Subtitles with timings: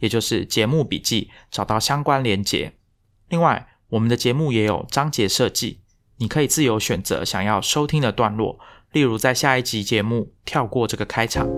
[0.00, 2.72] 也就是节目笔记找到相关连结。
[3.28, 5.80] 另外，我们的节目也有章节设计，
[6.16, 8.58] 你可以自由选择想要收听的段落，
[8.92, 11.48] 例如在下一集节目跳过这个开场。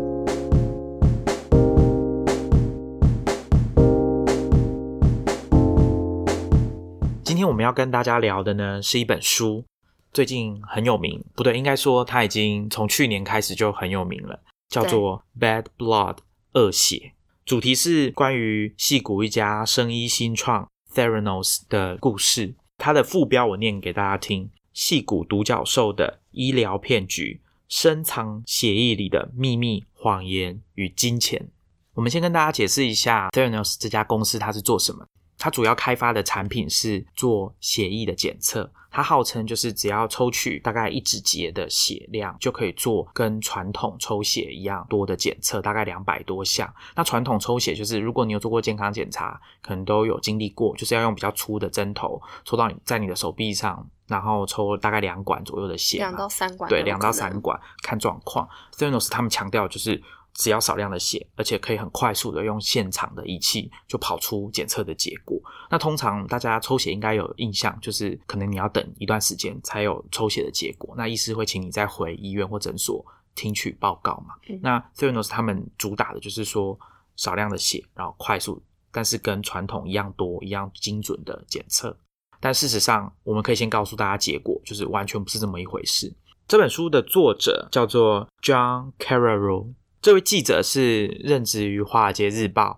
[7.25, 9.65] 今天我们要跟大家聊的呢，是一本书。
[10.13, 16.17] 最近很有名，不对，应该说它已经从去年开始就很有名了，叫做《Bad Blood》
[16.53, 22.55] 恶血，主题是关于戏骨一家生医新创 Theranos 的故事。
[22.79, 31.49] 它的副标我念给大家听：戏骨独角兽的医疗骗局，深藏协议里的秘密、谎言与金钱。
[31.95, 35.05] 我们先跟大家解释一下 Theranos 这家公司它是做什么。
[35.43, 46.73] 它主要开发的产品是做血液的检测，它号称就是只要抽取大概一指节的血量，就可以做跟传统抽血一样多的检测，大概两百多项。
[46.95, 58.49] 那传统抽血就是如果你有做过健康检查，可能都有经历过，就是要用比较粗的针头抽到你在你的手臂上，然后抽大概两管左右的血，两到三管，对，两到三管看状况。
[58.77, 60.01] Theranos 他们强调就是。
[60.35, 65.39] 只要少量的血，而且可以很快速的用现场的仪器就跑出检测的结果。
[65.71, 70.95] 那通常大家抽血应该有印象，就是可能你要等一段时间才有抽血的结果。
[70.97, 74.35] 那医师会请你再回医院或诊所听取报告嘛？
[74.61, 76.79] 那 Theranos 他们主打的就是说
[77.17, 81.97] 少量的血，然后快速，但是跟传统一样多、一样精准的检测。
[82.41, 86.13] 但事实上，我们可以先告诉大家结果，就是完全不是这么一回事。
[86.49, 89.75] 这本书的作者叫做 John Carreyrou。
[90.03, 92.71] 这位记者是任职于《华尔街日报》，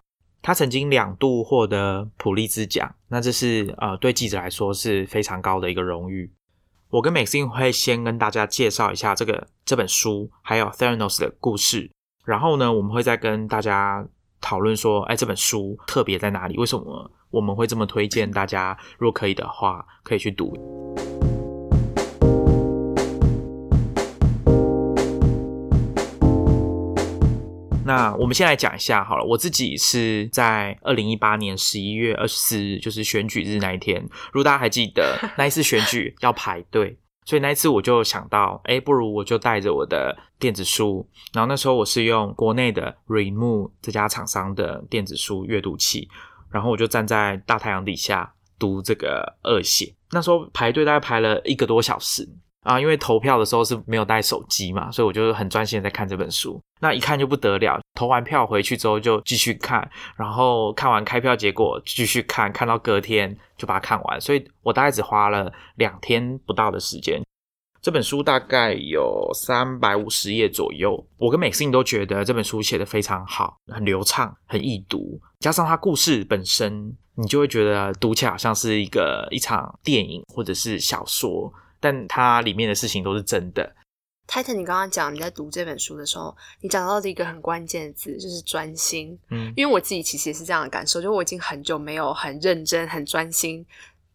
[0.42, 6.30] 他曾经两度获得普利兹奖，那这是呃对记者来说是非常高的一个荣誉。
[6.90, 11.90] 我跟 Maxine 会先跟大家介绍一下这个这本书，还有 Theranos 的故事，
[12.26, 14.06] 然后呢，我们会再跟大家
[14.42, 16.58] 讨论说，哎，这本书特别在哪里？
[16.58, 18.78] 为什么我们会这么推荐大家？
[18.98, 20.54] 如果可以的话，可以去读。
[27.84, 34.02] 那我们先来讲一下好了，我自己是在二零一八年十一月二十四日，就是选举日那一天。
[34.32, 41.08] 如果大家还记得 那一次选举要排队，所以那一次我就想到，哎，不如我就带着我的电子书。
[41.32, 46.08] 然后那时候我是用国内的 Remove 这家厂商的电子书阅读器，
[46.50, 49.94] 然后我就站在大太阳底下读这个恶血。
[50.10, 52.28] 那时候排队大概排了一个多小时。
[52.64, 56.60] 啊，因为投票的时候是没有带手机嘛，所以我就很专心在看这本书。
[56.80, 64.20] 那一看就不得了，投完票回去之后就继续看，然后看完开票结果继续看，看到隔天就把它看完。
[64.20, 67.22] 所以我大概只花了两天不到的时间。
[67.82, 81.52] 这本书大概有三百五十页左右，我跟 Maxine 都觉得这本书写的非常好，很流畅，很易读，加上它故事本身，你就会觉得读起来好像是一个一场电影或者是小说。
[81.84, 83.76] 但它里面的事情都是真的。
[84.26, 89.18] Titan，你刚刚讲你在读这本书的时候，你讲到的一个很关键的字就是专心。
[89.28, 93.66] 嗯，因为我自己其实也是这样的感受，就我已经很久没有很认真、很专心、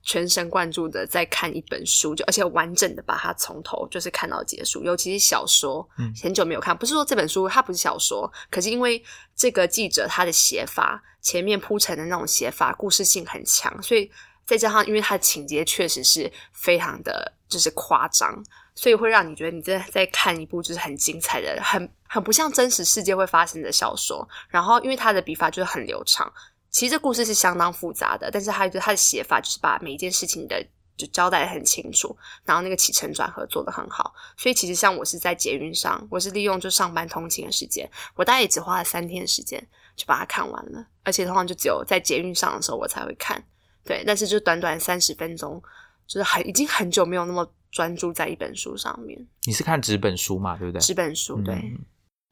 [0.02, 4.84] 全神贯注的在看一本书，就而且完整的把它从头就是看到结束。
[4.84, 6.76] 尤其是小说，嗯，很久没有看。
[6.76, 9.04] 不是说这本书它不是小说，可是因为
[9.36, 14.10] 这个记者他的写法，前面铺陈的那种写法，故事性很强，所以。
[14.50, 18.44] 再加上，因为它的情节确实是非常的，就是夸张，
[18.74, 24.28] 所以会让你觉得你在在看一部就是很精彩的、很很不像真实世界会发生的小说。
[24.48, 26.34] 然后，因为他的笔法就是很流畅，
[26.72, 30.66] 其实这故事是相当复杂的，但是他他的写法就是把每一件事情的
[30.98, 34.16] 就交代的很清楚，然后那个起承转合做的很好。
[34.36, 39.64] 所以，其实像我是在捷运上，我是利用就上班通勤的时间，我大概也只花了三天时间
[39.96, 43.44] 就把它看完了，而且通常就只有在捷运上的时候我才会看。
[43.90, 45.60] 对，但是就短短三十分钟，
[46.06, 49.20] 就是很已经很久没有那么专注在一本书上面。
[49.46, 50.56] 你是看纸本书嘛？
[50.56, 50.80] 对不对？
[50.80, 51.60] 纸本书，对。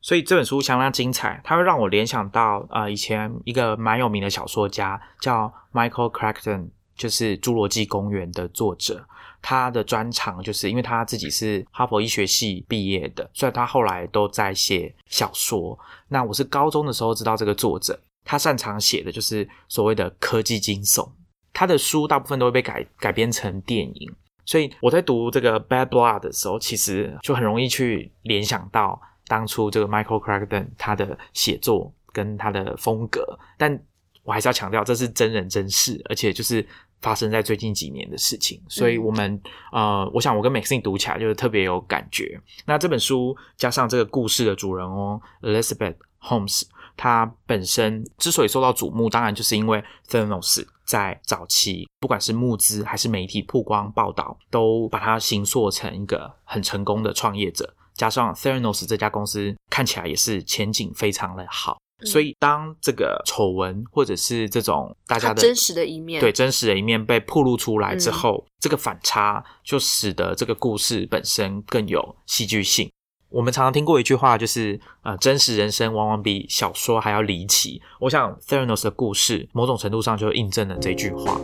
[0.01, 9.03] 所以这本书相当精彩，它会让我联想到啊，以前一个蛮有名的小说家叫 Michael Crichton，就是《侏罗纪公园》的作者。
[9.41, 15.77] 他的专长就是因为他自己是哈佛医学系毕业的，所以他后来都在写小说。
[16.07, 17.99] 那我是高中的时候知道这个作者。
[18.23, 21.09] 他擅长写的就是所谓的科技惊悚。
[21.57, 24.13] 他的书大部分都会被改改编成电影，
[24.45, 33.39] 所以我在读这个《Bad Blood》的时候，其实就很容易去联想到当初这个 Michael Crichton 他的写作跟他的风格。
[33.57, 33.75] 但
[34.21, 36.63] 我还是要强调，这是真人真事，而且就是
[37.01, 38.61] 发生在最近几年的事情。
[38.69, 42.39] 所以，我们呃，我想我跟 Maxine 读起来就是特别有感觉。
[42.67, 46.65] 那这本书加上这个故事的主人翁 Elizabeth Holmes。
[46.97, 57.73] 他本身之所以受到瞩目，当然就是因为 Theranos 在早期，不管是募资还是媒体曝光报道，都把它形塑成一个很成功的创业者。
[57.93, 72.89] 加上 Theranos 这家公司看起来也是前景非常的好，所以当这个丑闻或者是这种大家的真实的一面，对真实的一面被曝露出来之后，这个反差就使得这个故事本身更有戏剧性。
[73.29, 77.81] 我们常常听过一句话，就是呃，真实人生往往比小说还要离奇。
[77.99, 81.37] 我想 Theranos 的故事，某种程度上就印证了这句话。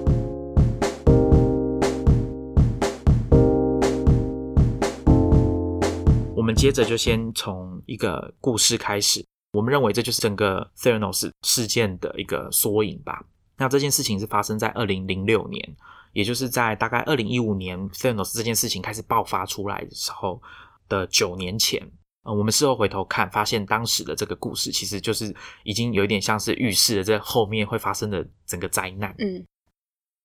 [6.33, 13.25] 我们接着就先从一个故事开始，我们认为这就是整个 Theranos 事件的一个缩影吧。
[13.57, 15.75] 那这件事情是发生在二零零六年，
[16.13, 20.41] 也就是在大概二零一五年 Theranos 这件事情开始爆发出来的时候。
[20.87, 21.81] 的九年前，
[22.23, 29.13] 呃，我们事后回头看，发现当时的这个故事其实就是已经有一点像是预示了这后面会发生的整个灾难。
[29.19, 29.45] 嗯，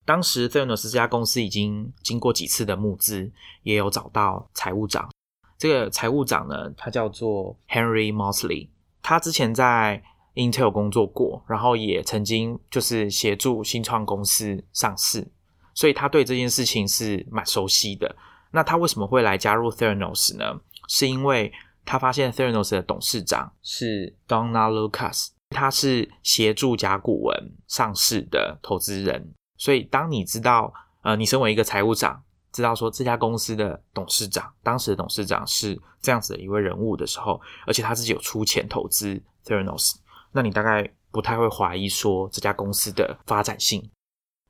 [0.05, 3.31] 当时 Theranos 这家公司已经经过几次的募资，
[3.62, 5.10] 也有找到财务长。
[5.58, 8.69] 这个财务长呢，他叫做 Henry Mosley，
[9.02, 10.02] 他之前在
[10.34, 15.26] Intel 工作过，然后也曾经就是协助新创公司上市，
[15.75, 18.14] 所以他对这件事情是蛮熟悉的。
[18.50, 20.61] 那他为什么会来加入 Theranos 呢？
[20.89, 21.53] 是因为
[21.85, 29.35] 他发现 Theranos 的董事长是 Donna Lucas，他是协助甲骨文上市的投资人。
[29.59, 30.73] 所以，当你知道，
[31.03, 32.23] 呃，你身为一个财务长，
[32.53, 39.97] 知道说这家公司的董事长，当时的董事长是这样子的一位人物的时候，而且他自己有出钱投资 Theranos，
[40.33, 43.91] 那你大概不太会怀疑说这家公司的发展性。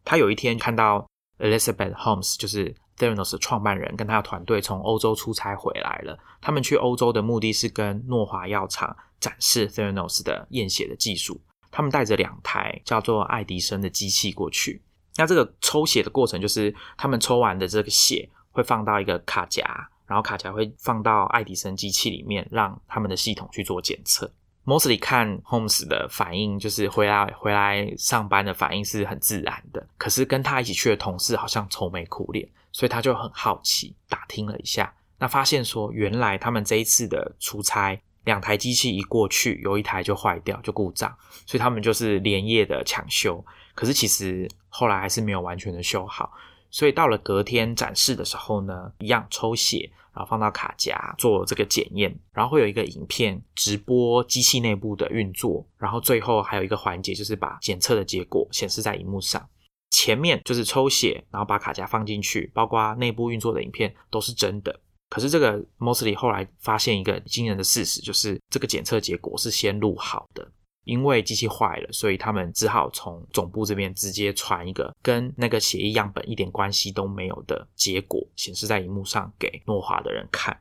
[0.04, 1.08] 他有一天看到
[1.38, 2.76] Elizabeth Holmes，就是。
[2.98, 6.18] Theranos 的创办人跟他的团队从欧洲出差回来了。
[6.40, 11.40] 他们去欧洲的目的是跟诺华药厂展示 Theranos 的验血的技术。
[11.70, 14.82] 他们带着两台叫做爱迪生的机器过去。
[15.16, 19.64] 那这个抽血的过程就是他们抽完的这个血会放到一个卡夹，
[20.06, 24.32] 然后卡夹会放到爱迪生机器里面，让他们的系统去做检测。
[24.64, 29.86] Mostly 看 Holmes 的反应，就是回来回来上班的反应是很自然的。
[29.96, 32.48] 可是跟他一起去的同事好像愁眉苦脸。
[32.72, 41.14] 所以他就很好奇，打听了一下，那发现说，原来他们这一次的出差，两台机器一过去，有一台就坏掉，就故障，
[41.46, 43.44] 所以他们就是连夜的抢修。
[43.74, 46.32] 可是其实后来还是没有完全的修好。
[46.70, 59.48] 所以到了隔天展示的时候呢，一样抽血，然后放到卡夹做这个检验，然后会有一个影片直播机器内部的运作，然后最后还有一个环节就是把检测的结果显示在荧幕上。
[59.90, 64.80] 前面就是抽血，然后把卡夹放进去，包括内部运作的影片都是真的。
[65.08, 70.46] 可是这个 Mostly 后来发现一个惊人的事实，就是这个检测结果是先录好的，
[70.84, 80.54] 因为机器坏了，所以他们只好从总部这边直接传一个跟那个血液样本一点关系都没有的结果，显示在荧幕上给诺华的人看。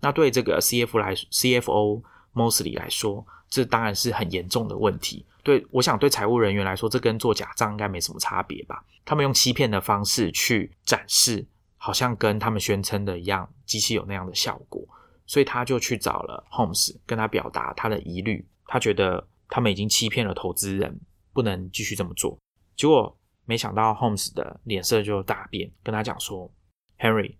[0.00, 2.02] 那对这个 CF 来 CFO
[2.34, 5.26] Mostly 来说，这当然是很严重的问题。
[5.42, 8.84] 对，我想对财务人员来说，这跟做假账应该没什么差别吧？
[9.04, 11.46] 他们用欺骗的方式去展示，
[11.76, 14.86] 好像跟他们宣称的一样，机器有那样的效果，
[15.26, 18.48] 所以他就去找了 Holmes，跟他表达他的疑虑。
[18.66, 21.00] 他觉得他们已经欺骗了投资人，
[21.32, 22.38] 不能继续这么做。
[22.76, 26.50] 结果没想到 Holmes 的脸色就大变，跟他讲说
[26.98, 27.36] ：“Henry，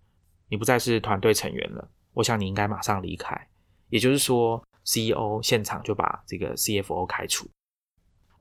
[0.49, 3.49] 你不再是团队成员了，我想你应该马上离开。”
[3.89, 7.49] 也就是说，CEO 现场就把这个 CFO 开除。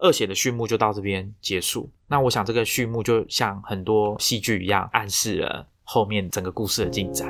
[0.03, 1.87] 二写的序幕就到这边结束。
[2.07, 7.29] 那我想这个序幕就像很多戏剧一样，暗示了后面整个故事的进展。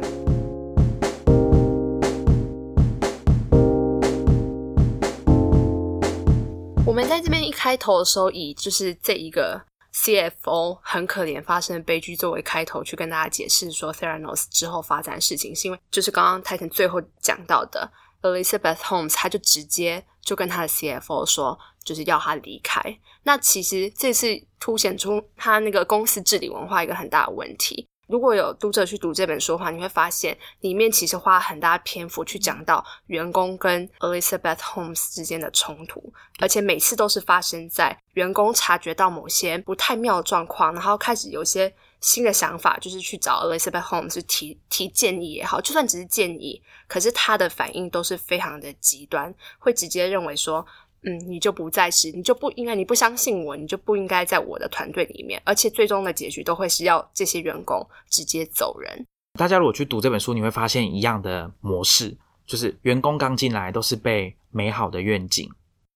[6.87, 9.61] 我们在这边一开头的时候，以就是这一个
[9.93, 21.59] CFO 很可怜发生的悲剧作为开头，去跟大家解释说 Theranos 之后发展的事情，是因为就是刚刚 Titan 最后讲到的 Elizabeth Holmes，他就直接就跟他的 CFO 说。
[21.83, 22.81] 就是要他离开。
[23.23, 24.27] 那其实这次
[24.59, 27.87] 凸显出他那个公司治理文化一个很大的问题。
[28.07, 50.65] 如果有读者去读这本书的话，你会发现里面其实花很大篇幅去讲到员工跟 Elizabeth Holmes 之间的冲突，而且每次都是发生在员工察觉到某些不太妙的状况，然后开始有些新的想法，就是去找 Elizabeth Holmes 提提建议也好，就算只是建议，可是他的反应都是非常的极端，会直接认为说。
[51.03, 55.41] 嗯，你就不再是，你就不应该，你不相信我，你就不应该在我的团队里面。
[55.43, 59.05] 而且最终的结局都会是要这些员工直接走人。
[59.39, 62.15] 大家如果去读这本书，你会发现一样的模式，
[62.45, 65.49] 就是员工刚进来都是被美好的愿景，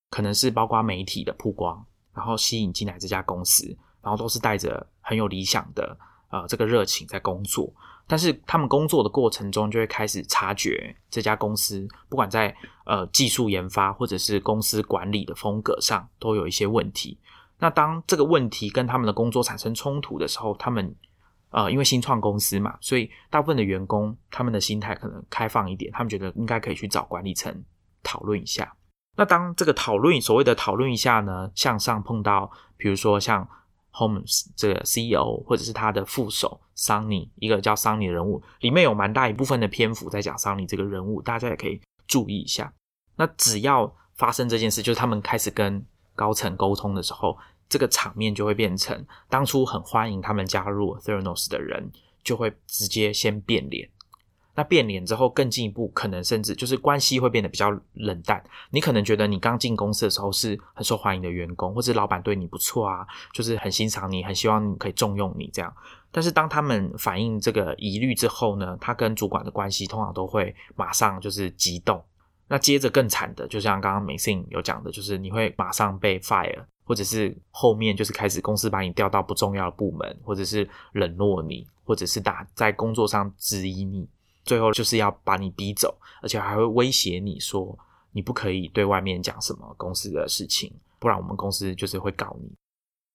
[0.09, 1.85] 可能是包括媒体的曝光，
[2.15, 5.95] 然后吸引进来这家公司，然后都是带着很有理想的
[6.31, 7.71] 呃这个热情在工作。
[8.07, 17.19] 但是他们工作的过程中，就会开始察觉这家公司，不管在呃技术研发或者是公司管理的风格上，都有一些问题。
[17.57, 20.95] 那当这个问题跟他们的工作产生冲突的时候，他们
[21.49, 27.63] 呃因为新创公司嘛，所以大部分的员工他们的心态可能开放一点，他们觉得应该可以去找管理层
[28.03, 28.71] 讨论一下。
[29.17, 33.47] 那当这个讨论所谓的讨论一下呢，向上碰到，比如说像。
[33.95, 42.73] Holmes 这个 CEO 或者是他的副手 Sunny，一个叫 Sunny 的人物，里面有蛮大一部分的篇幅在讲 Sunny 这个人物，大家也可以注意一下。
[43.15, 45.83] 那只要发生这件事，就是他们开始跟
[46.13, 47.37] 高层沟通的时候，
[47.69, 51.89] 这个场面就会变成当初很欢迎他们加入 Theranos 的人，
[52.23, 53.89] 就会直接先变脸。
[54.55, 58.41] 那变脸之后，更进一步，可能甚至就是关系会变得比较冷淡。
[58.71, 65.73] 你可能觉得你刚进公司的时候是很受欢迎的员工，或者老板对你不错啊，就是很欣赏你，很希望你可以重用你这样。
[66.09, 72.01] 但是当他们反映这个疑虑之后呢，他跟主管的关系通常都会马上就是激动。
[72.47, 84.07] 那接着更惨的，就像刚刚美信有讲的，就是你会马上被 fire，或者是后面就是开始公司把你调到不重要的部门，或者是冷落你，或者是打在工作上质疑你。
[84.45, 87.77] 最后就是要把你逼走，而且还会威胁你说
[88.11, 92.49] 你不可以对外面讲什么公司的事情，不然我们公司就是会告你。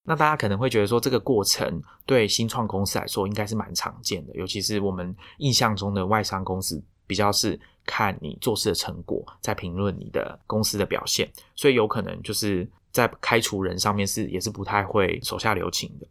[0.03, 16.07] 那大家可能会觉得说，这个过程对新创公司来说应该是蛮常见的，尤其是我们印象中的外商公司，比较是看你做事的成果，在评论你的公司的表现，所以有可能就是在开除人上面是也是不太会手下留情的。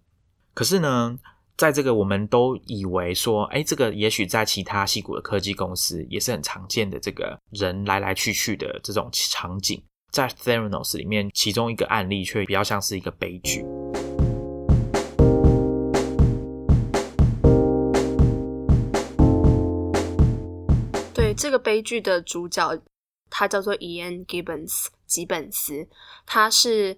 [0.54, 1.20] 可是呢？
[1.60, 13.66] 在这个我们都以为说，哎，这个也许在其他细股的科技公司也是很常见的，这个人来来去去的这种场景，在 Theranos 里面，其中一个案例却比较像是一个悲剧。
[21.14, 22.80] 对这个悲剧的主角，
[23.30, 25.90] 他叫做 Ian Gibbons 吉本斯，
[26.26, 26.98] 他是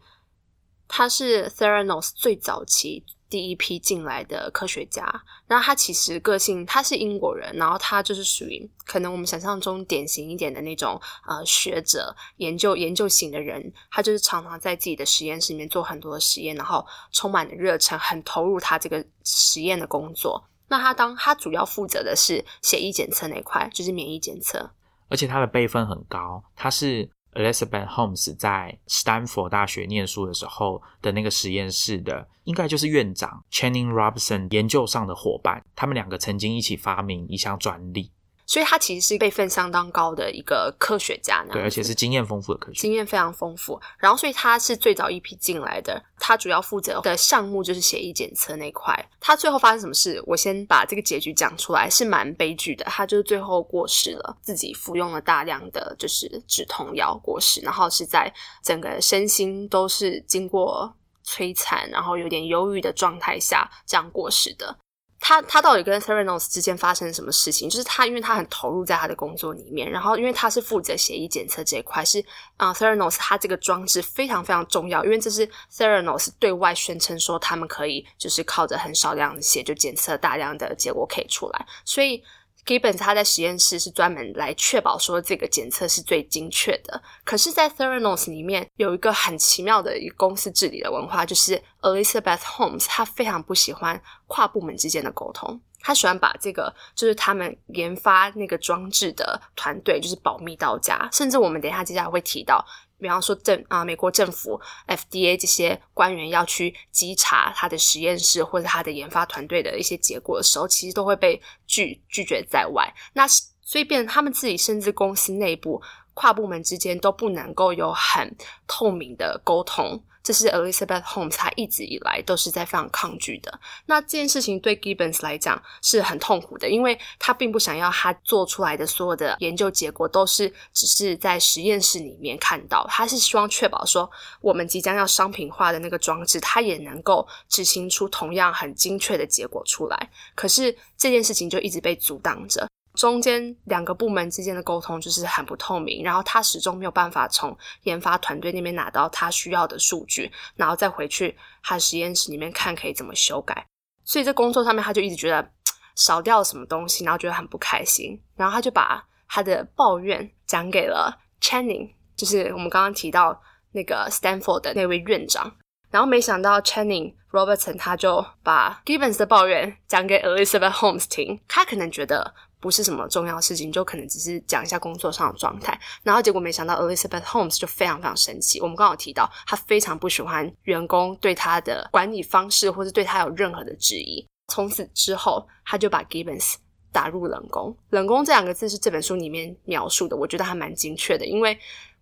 [0.88, 3.04] 他是 Theranos 最早期。
[3.32, 20.44] 第一批进来的科学家，那他其实个性他是英国人，然后他就是属于可能我们想象中典型一点的那种呃学者研究研究型的人，他就是常常在自己的实验室里面做很多的实验，然后充满了热忱，很投入他这个实验的工作。
[20.68, 24.70] 那他当他主要负责的是血液检测那块，就是免疫检测，
[25.08, 27.10] 而且他的辈分很高，他是。
[27.34, 38.12] Elizabeth Holmes 在斯坦福大学念书的时候的那个实验室的，应该就是院长 Channing Robinson 研究上的伙伴，他们两个曾经一起发明一项专利。
[38.52, 43.80] 所以他其实是辈分相当高的一个科学家，对，而且是经验丰富的科学，经验非常丰富。
[43.98, 48.94] 然后，所以他是最早一批进来的，他主要负责的项目就是血液检测那块。
[49.22, 50.22] 他最后发生什么事？
[50.28, 52.84] 我先把这个结局讲出来，是蛮悲剧的。
[52.84, 58.30] 他就是最后过世了，自己服用了大量的就是止痛药过世，然后是在
[58.62, 60.94] 整个身心都是经过
[61.26, 64.78] 摧残，然后有点忧郁的状态下这样过世的。
[65.22, 67.70] 他他到底跟 Theranos 之间发生什么事情？
[67.70, 72.22] 就是他因为他很投入在他的工作里面，然后因为他是负责协议检测这一块，是
[72.58, 82.22] 啊 Theranos 他这个装置非常非常重要，因为这是 Theranos 对外宣称说他们可以就是靠着很少量的血就检测大量的结果可以出来，所以。
[82.66, 87.02] Gibbons 他在实验室是专门来确保说这个检测是最精确的。
[87.24, 102.64] 可是，在 Theranos 里面有一个很奇妙的一个公司治理的文化，就是 Elizabeth Holmes 他非常不喜欢跨部门之间的沟通，他喜欢把这个就是他们研发那个装置的团队就是保密到家，甚至我们等一下接下来会提到。
[103.02, 112.94] 比方说政啊，美国政府 FDA 这些官员要去稽查他的实验室或者他的研发团队的一些结果的时候，其实都会被拒拒绝在外。
[113.14, 113.28] 那
[113.64, 115.82] 所以变成他们自己甚至公司内部
[116.22, 118.32] 跨部门之间都不能够有很
[118.68, 123.60] 透明的沟通，这是 Elizabeth Holmes 她一直以来都是在非常抗拒的。
[123.88, 134.08] 那这件事情对 Gibbons 来讲是很痛苦的，因为他并不想要他做出来的所有的研究结果都是只是在实验室里面看到，他是希望确保说
[134.42, 140.10] 我们即将要商品化的那个装置，它也能够执行出同样很精确的结果出来。
[140.36, 142.70] 可是这件事情就一直被阻挡着。
[143.02, 153.66] 中间两个部门之间的沟通就是很不透明，然后他始终没有办法从研发团队那边拿到他需要的数据，然后再回去他实验室里面看可以怎么修改。
[154.04, 155.52] 所以在工作上面，他就一直觉得
[155.96, 163.42] 少掉什么东西，然后觉得很不开心，然后他就把他的抱怨讲给了 Channing，就是我们刚刚提到
[163.72, 165.52] 那个 Stanford 的那位院长。
[165.90, 172.36] 然后没想到 Channing Robertson 他就把 Gibbons 的抱怨讲给 Elizabeth Holmes 听，他可能觉得。
[172.62, 178.62] 不是什么重要事情，就可能只是讲一下工作上的状态，然后结果没想到 Elizabeth Holmes 就非常非常生气。
[178.62, 184.26] 我们刚好提到，他非常不喜欢员工对他的管理方式，或是对他有任何的质疑。
[184.50, 186.56] 从此之后，他就把 Gibbons
[186.92, 187.76] 打入冷宫。
[187.90, 191.58] 冷宫这两个字是这本书里面描述的，我觉得还蛮精确的，因为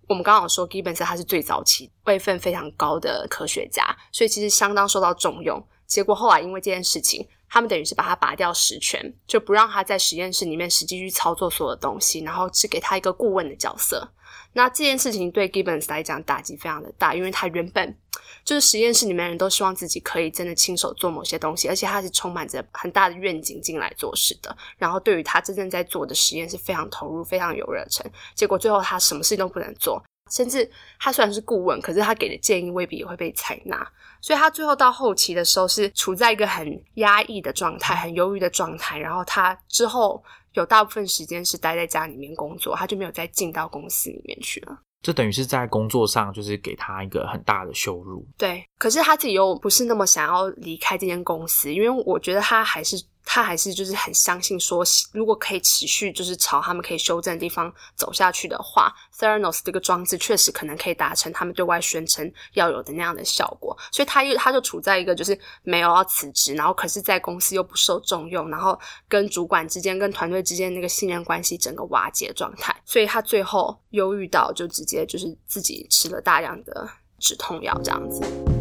[0.08, 5.66] 我们刚好说 Gibbons 他是最早期位分非常高的科学家，所以其实相当受到重用。
[5.88, 7.26] 结果后来因为这件事情。
[7.50, 14.12] 他们等于是把他拔掉实权，就不让他在实验室里面实际去操作所有东西，然后只给他一个顾问的角色。
[14.54, 17.96] 那这件事情对 Gibbons 来讲打击非常的大，因为他原本
[18.44, 24.56] 就是实验室里面人都希望自己可以真的亲手做某些东西，而且他是充满着很大的愿景进来做事的。
[24.78, 28.06] 然后对于他真正在做的实验是非常投入、非常有热忱。
[28.34, 30.02] 结果最后他什么事情都不能做。
[30.32, 33.92] 甚至他虽然是顾问，可是他给的建议未必也会被采纳，
[34.22, 38.98] 所以他最后到后期的时候是处在一个很压抑的状态、很忧郁的状态。
[38.98, 40.24] 然后他之后
[40.54, 44.78] 有大部分时间是待在家里面工作，他就没有再进到公司里面去了。
[45.02, 48.28] 这等于是在工作上就是给他一个很大的羞辱。
[48.38, 53.02] 对，可是他自己又不是那么想要离开这间公司，因为我觉得他还是。
[53.26, 63.78] 他还是就是很相信说，如果可以持续就是朝他们可以修正的地方走下去的话，Theranos 这个装置确实可能可以达成他们对外宣称要有的那样的效果。
[63.92, 72.76] 所以他又他就处在一个就是没有要辞职，然后可是在公司又不受重用，然后跟主管之间跟团队之间那个信任关系整个瓦解状态。
[72.84, 76.90] 所以他最后忧郁到就直接就是自己吃了大量的
[77.20, 78.59] 止痛药这样子。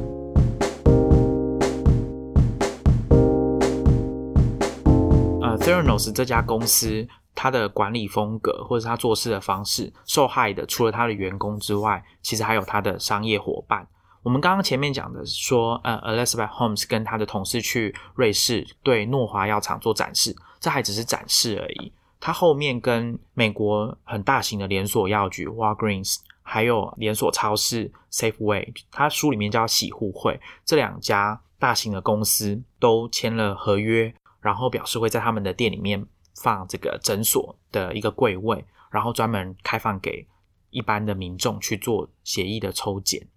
[5.68, 13.87] Theranos 这家公司，它的管理风格或者是它做事的方式，受害的除了它的员工之外，其实还有它的商业伙伴。
[14.22, 21.92] 我们刚刚前面讲的说，呃，Elizabeth Holmes 跟他的同事去瑞士对诺华药厂做展示，这还只是展示而已。
[22.18, 34.14] 他后面跟美国很大型的连锁药局 Walgreens，还有连锁超市 Safeway，他书里面叫洗护会，这两家大型的公司都签了合约。
[34.48, 36.02] 然后表示会在他们的店里面
[36.37, 40.26] 放这个诊所的一个柜位，然后专门开放给
[40.70, 43.28] 一般的民众去做协议的抽检。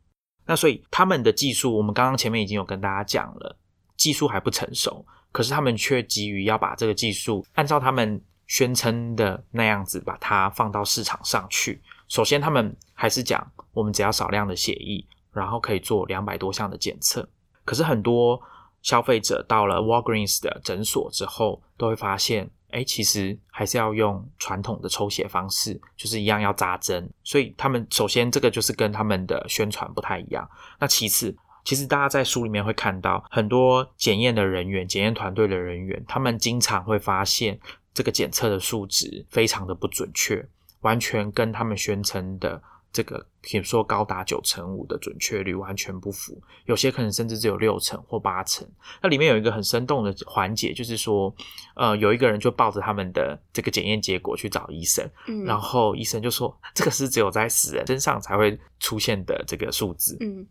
[0.45, 3.57] 那所以他们的技术，我们刚刚前面已经有跟大家讲了，
[3.97, 11.81] 技术还不成熟，可是他们却急于要把这个技术按照他们宣称的那样子把它放到市场上去。
[12.07, 17.27] 首先，他们还是讲我们只要少量的血液，然后可以做两百多项的检测。
[17.65, 18.41] 可是很多。
[18.81, 27.09] 消费者到了 Walgreens 的诊所之后，都会发现，哎，其实还是要用传统的抽血方式，就是一样要扎针。
[27.23, 30.49] 所以他们首先这个就是跟他们的宣传不太一样。
[30.79, 37.59] 那其次，其实大家在书里面会看到很多检验的人员、检验团队的人员，他们经常会发现
[37.93, 40.47] 这个检测的数值非常的不准确，
[40.79, 42.61] 完全跟他们宣称的。
[42.93, 48.67] 这个可以说高达九成五的准确率完全不符，有些可能甚至只有六成或八成。
[49.01, 51.33] 那里面有一个很生动的环节，就是说，
[51.75, 55.09] 呃，有一个人就抱着他们的这个检验结果去找医生，
[55.45, 60.17] 然后医生就说，这个是只有在死人身上才会出现的这个数字。
[60.19, 60.45] 嗯，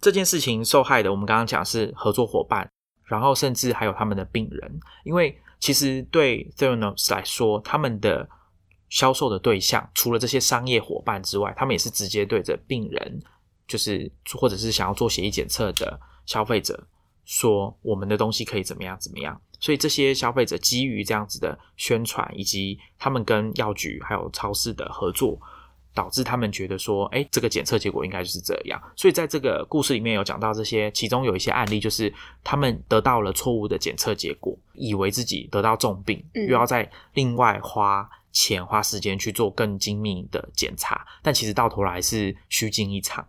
[0.00, 2.66] 这件事情受害的，我们刚刚讲是合作伙伴，
[3.04, 8.26] 然后甚至还有他们的病人，因为其实对 Theranos 来说，他们的。
[8.94, 13.20] 销售的对象除了这些商业伙伴之外，他们也是直接对着病人，
[13.66, 16.86] 就是或者是想要做血液检测的消费者
[17.24, 19.38] 说我们的东西可以怎么样怎么样。
[19.58, 25.36] 所以这些消费者基于这样子的宣传，以及他们跟药局还有超市的合作，
[25.92, 28.80] 导致他们觉得说，哎，这个检测结果应该就是这样。
[28.94, 38.08] 所以在这个故事里面有讲到这些，其中有一些案例就是他们得到了错误的检测结果，以为自己得到重病，又要再另外花。
[38.34, 43.26] 钱花时间去做更精密的检查，但其实到头来是虚惊一场。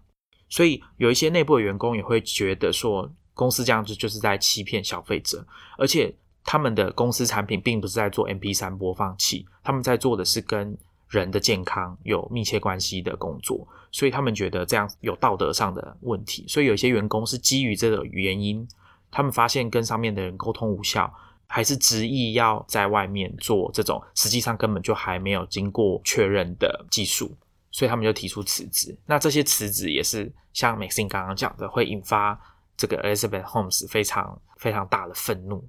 [0.49, 5.45] 所以有一些内部的员工也会觉得说，公司这样子就是在欺骗消费者，
[5.77, 6.13] 而且
[6.43, 10.77] 他们的公司产品并不是在做 MP 三播放器，他们在做的是跟
[11.09, 18.67] 人的健康有密切关系的工作，所以他们觉得这样有道德上的问题，所以有些员工是基于这个原因，
[19.11, 21.13] 他们发现跟上面的人沟通无效。
[21.47, 27.31] 还是执意要在外面做这种，实际上根本就还没有经过确认的技术，
[27.71, 28.97] 所以他们就提出辞职。
[29.05, 32.39] 那这些辞职也是像 Maxine 刚刚讲的，会引发
[32.75, 35.63] 这个 Elizabeth Holmes 非常非常大的愤怒。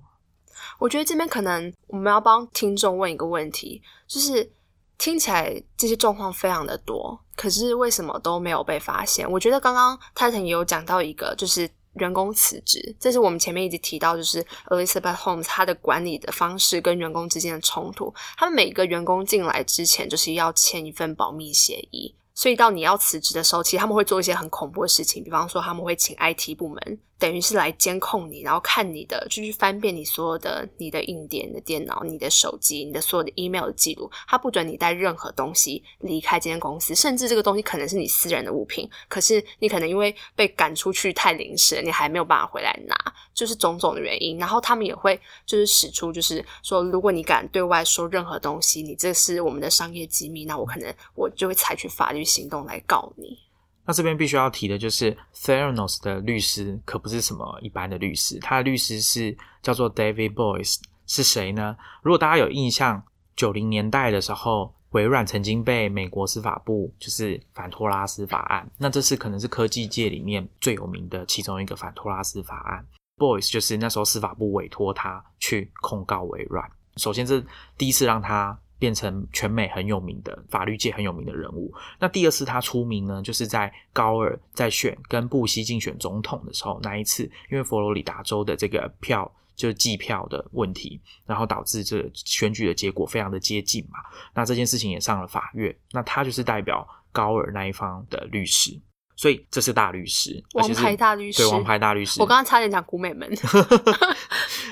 [0.78, 4.50] 我觉得这边可能我们要帮听众问一个问题，就是
[4.98, 9.30] 听起来这些状况非常的多，可是为什么都没有被发现？
[9.30, 11.68] 我觉得刚刚 Titan 也有讲到一个，就是。
[11.96, 18.12] 员工辞职，这是我们前面一直提到，就是 Elizabeth Holmes 他的管理的方式跟员工之间的冲突。
[18.36, 22.14] 他们每个员工进来之前，就是要签一份保密协议。
[22.34, 34.10] 所以到你要辞职的时候，其实他们会做一些很恐怖的事情，比方说他们会请 IT 部门，等于是来监控你，然后看你的，就去翻遍你所有的你的硬点、的电脑、你的手机、你的所有的 email 的记录。
[34.26, 42.96] 他不准你带任何东西离开这间公司，甚至这个东西可能是你私人的物品，可是你可能因为被赶出去太临时，你还没有办法回来拿。
[43.34, 53.38] 就是种种的原因，然后他们也会就是使出，就是说，如果你敢对外说任何东西，你这是我们的商业机密，那我可能我就会采取法律行动来告你。
[53.86, 61.76] 那这边必须要提的就是 Theranos 的律师可不是什么一般的律师，他的律师是叫做 David Boyce，是谁呢？
[62.02, 63.02] 如果大家有印象，
[63.36, 72.84] 九零年代的时候，微软曾经被美国司法部就是反托拉斯法案，那这是可能是科技界里面最有名的其中一个反托拉斯法案。
[73.18, 76.68] Boys 就是那时候司法部委托他去控告微软。
[76.96, 77.42] 首先，这
[77.78, 81.72] 第一次让他变成全美很有名的法律界很有名的人物。
[81.98, 93.98] 那第二次他出名呢，就是在高尔在选跟布希竞选总统的时候那一次，因为佛罗里达州的这个票就是计票的问题，然后导致这选举的结果非常的接近嘛。
[94.34, 95.74] 那这件事情也上了法院。
[95.92, 98.78] 那他就是代表高尔那一方的律师。
[99.18, 102.20] 所以这是大律师，王牌大律师，对，王牌大律师。
[102.20, 103.26] 我刚刚差点讲古美门。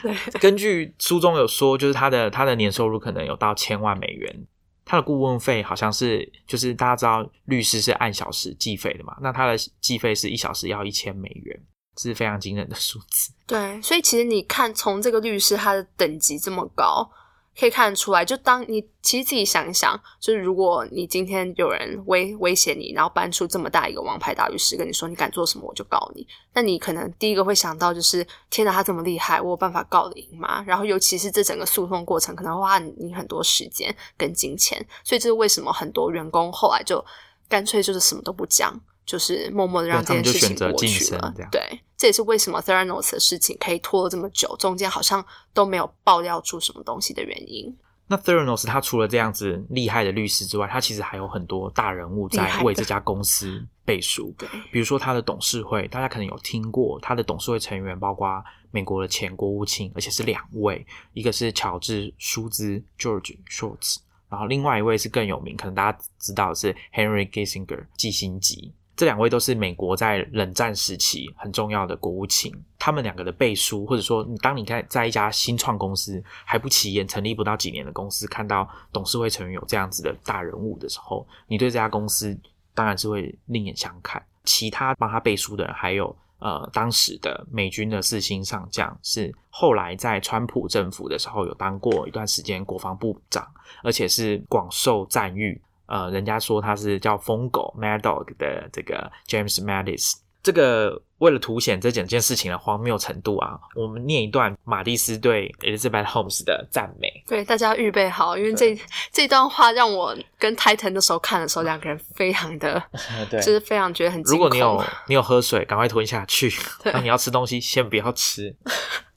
[0.04, 4.46] 对，根据书中有说，就是他的他的年收入可能有到千万美元，
[4.84, 11.58] 他的顾问费好像是，就是大家知道律师是按小时计费的嘛，那他的计费是一小时要一千美元，
[11.96, 13.32] 这是非常惊人的数字。
[13.46, 17.10] 对，所以其实你看，从这个律师他的等级这么高。
[17.58, 30.62] 可以看得出来，就当你其实自己想一想，就是如果你今天有人威威胁你，然后搬出这么大一个王牌大律师跟你说你敢做什么我就告你，那你可能第一个会想到就是天哪，他这么厉害，我有办法告得赢吗？
[30.66, 37.04] 然后尤其是这整个诉讼过程可能花你很多时间跟金钱，所以这是为什么很多员工后来就
[37.48, 38.80] 干脆就是什么都不讲。
[39.06, 41.60] 就是默默的让这件事情过去了，对，
[42.04, 47.74] 这也是为什么 Theranos 的事情可以拖了这么久，中间好像都没有爆料出什么东西的原因。
[48.08, 54.30] 那 Theranos 他除了这样子厉害的律师之外，他其实还有很多大人物在为这家公司背书。
[54.36, 58.28] 对，比如说他的董事会，大家可能有听过，他的董事会成员包括
[58.70, 63.96] 美国的前国务卿，而且是两位，一个是乔治舒兹 George Shultz，
[64.28, 68.74] 然后另外一位是更有名，可能大家知道的是 Henry Kissinger 基辛吉。
[68.96, 82.38] 这两位都是美国在冷战时期很重要的国务卿，他们两个的背书，或者说，你当你在在一家新创公司还不起眼、成立不到几年的公司，看到董事会成员有这样子的大人物的时候，你对这家公司
[82.72, 84.24] 当然是会另眼相看。
[84.44, 93.44] 其他帮他背书的人，还有呃，当时的美军的四星上将，是后来在川普政府的时候有当过一段时间国防部长，
[93.82, 95.60] 而且是广受赞誉。
[95.86, 107.08] 呃，人家说他是叫疯狗 Mad Dog 的这个 James Mattis，这个为了凸显这整件事情的荒谬程度啊，我们念一段马蒂斯对 Elizabeth Holmes 的赞美。
[107.26, 108.78] 对，大家预备好，因为这
[109.12, 112.82] 这段话让我跟 Titan 的时候看的时候，两个人非常的，
[113.30, 114.20] 对，就是非常觉得很。
[114.22, 116.48] 如果你有你有喝水，赶快吞下去；
[116.84, 118.54] 那你要吃东西，先不要吃。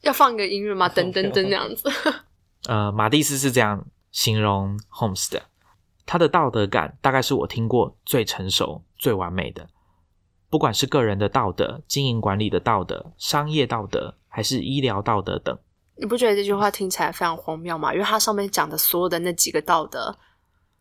[0.02, 0.88] 要放一个音乐吗？
[0.96, 1.92] 噔噔噔，这样子。
[2.68, 5.42] 呃，马蒂斯是这样形容 Holmes 的。
[6.08, 9.68] 他的道德感大概是我听过最成熟、最完美的。
[10.50, 15.60] 不管是个人的道德、经营管理的道德、商业道德，还是医疗道德等，
[15.98, 17.94] 你不觉得这句话听起来非常荒谬吗？
[17.94, 20.18] 因为它上面讲的所有的那几个道德，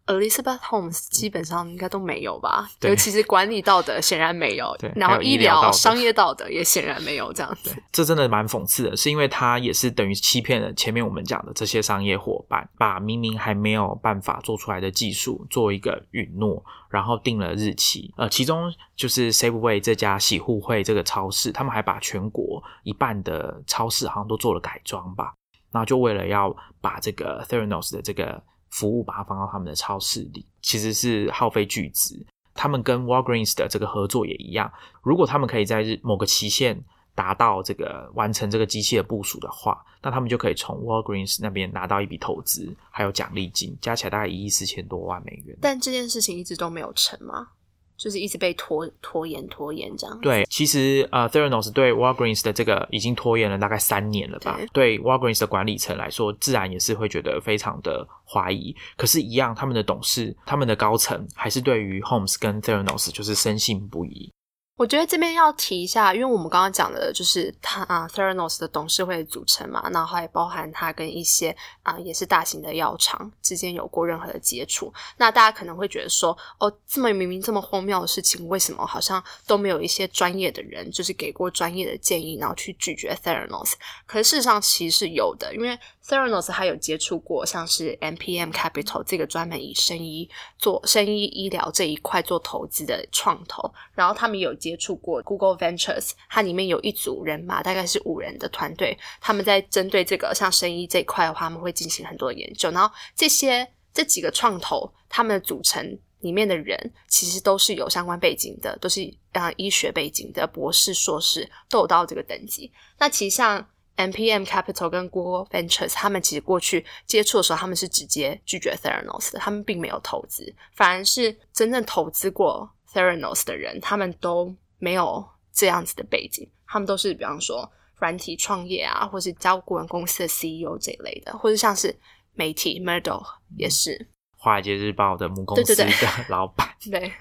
[0.06, 2.70] Elizabeth Holmes 基本上应该都没有吧？
[2.82, 7.74] 尤其是管理道德显然没有，对，然后医疗、商业道德也显然没有这样子。
[7.90, 18.14] 这真的蛮讽刺的，是因为他也是等于欺骗了前面我们讲的这些商业伙伴，把明明还没有办法做出来的技术做一个允诺，然后定了日期。
[18.16, 25.34] 呃，其中就是 Saveway 这家洗护会这个超市，他们还把全国一半的超市好像都做了改装吧，
[25.72, 28.40] 然后就为了要把这个 Theranos 的这个。
[28.70, 32.24] 服务把它放到他们的超市里，其实是耗费巨资。
[32.54, 36.82] 他们跟 Walgreens 的这个合作也一样，如果他们可以在日某个期限
[37.14, 45.56] 达到这个完成这个机器的部署的话，那他们就可以从 Walgreens 那边拿到一笔投资，还有奖励金，加起来大概一亿四千多万美元。
[45.60, 47.48] 但这件事情一直都没有成吗？
[47.96, 50.18] 就是一直被拖拖延拖延这样。
[50.20, 54.58] 对，其实呃，Theranos 对 Walgreens 的这个已经拖延了大概三年了吧？
[54.72, 58.74] 对 Walgreens 的管理层来说，自然也是会觉得非常的怀疑。
[58.96, 64.30] 可是，一样，他们的董事、他们的高层还是对于 Holmes 跟 Theranos 就是深信不疑。
[64.76, 74.92] 我觉得这边要提一下，因为我们刚刚讲的就是他啊，Theranos 的董事会组成嘛，然后还包含他跟一些啊也是大型的药厂之间有过任何的接触。
[75.16, 83.72] 那大家可能会觉得说，哦，这么明明这么荒谬的事情，为什么好像都没有一些专业的人，就是给过专业的建议，然后去拒绝 Theranos？
[84.04, 94.56] 可是事实上其实是有的，因为 Theranos 还有接触过像是 MPM Capital 这个专门以生医做生医医疗这一块做投资的创投，然后他们有。
[94.58, 102.70] 接触过 Google Ventures，它里面有一组人马，大概是五人的团队，他们在针对这个像生医这一块的话，他们会进行很多研究。
[102.70, 112.72] 然后这些这几个创投，他们的组成里面的人，其实都是有相关背景的，都是啊医学背景的博士、硕士都有到这个等级。
[112.98, 113.64] 那其实像
[113.96, 122.70] MPM Capital 跟 Google Ventures，他们其实过去接触的时候，他们是直接拒绝 Theranos 的，他们并没有投资，反而是真正投资过。
[122.92, 131.94] Theranos 的人，他们都没有这样子的背景，他们都是比方说软体创业啊，或是交顾问公司的 CEO 这一类的，或者像是
[132.32, 133.22] 媒体 Murdo
[133.58, 135.86] 也是华尔街日报的母公司的
[136.30, 137.12] 老板，对。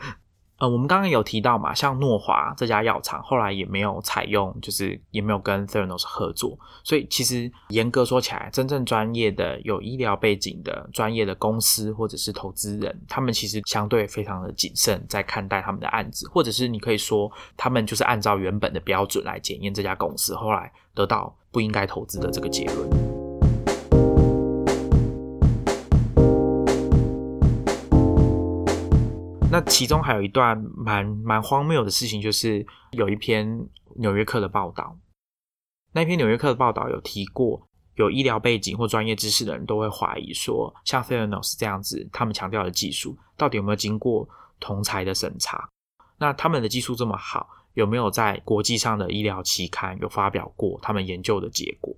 [0.58, 23.14] 呃，我们刚刚有提到嘛，像诺华这家药厂后来也没有采用，就是也没有跟 Theranos 合作，所以其实严格说起来，真正专业的有医疗背景的专业的公司或者是投资人，他们其实相对非常的谨慎在看待他们的案子，或者是你可以说，他们就是按照原本的标准来检验这家公司，后来得到不应该投资的这个结论。
[29.56, 33.48] 那其中还有一段蛮蛮荒谬的事情，就是有一篇
[33.96, 34.98] 《纽约客》的报道。
[35.94, 37.65] 那篇《纽约客》的报道有提过，
[37.96, 44.28] 有医疗背景或专业知识的人都会怀疑说，像 Theranos 这样子，他们强调的技术到底有没有经过
[44.60, 45.70] 同才的审查？
[46.18, 51.96] 那他们的技术这么好，有没有在国际上的医疗期刊有发表过他们研究的结果？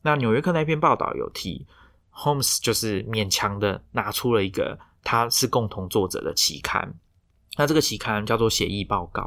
[0.00, 1.66] 那《纽约客》那篇报道有提
[2.10, 4.78] ，Holmes 就是勉强的拿出了一个。
[5.02, 6.94] 它是共同作者的期刊，
[7.56, 9.22] 那这个期刊叫做《协议报告》，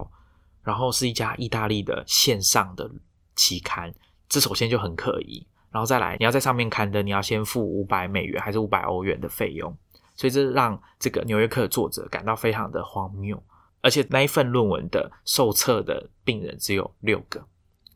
[0.63, 2.89] 然后是一家意大利的线上的
[3.35, 3.93] 期刊，
[4.29, 9.75] 这首先就很可疑，然后再来你要在上面刊登，你要先付五百美元还是五百欧元的费用，
[10.15, 13.41] 所以这让这个《纽约客》作者感到非常的荒谬，
[13.81, 17.45] 而且那一份论文的受测的病人只有六个，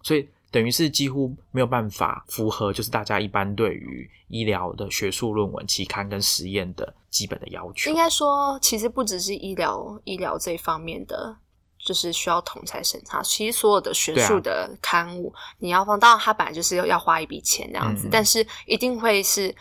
[0.01, 0.27] 所以。
[0.51, 7.89] 等于是几乎没有办法符合，就是大家一般对于医疗的学术论文、期刊跟实验的基本的要求。
[7.89, 11.35] 应该说，其实不只是医疗医疗这一方面的，
[11.77, 13.21] 就是需要统才审查。
[13.21, 19.53] 其实所有的学术的刊物，你要放，当然它本来就是要花一笔钱这样子，但是一定会是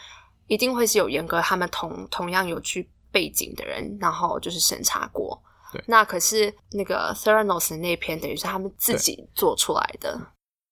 [0.46, 5.42] 一定会是有严格他们同同样有具背景的人，然后就是审查过。
[5.84, 10.18] 那可是那个 Theranos 那篇，等于是他们自己做出来的。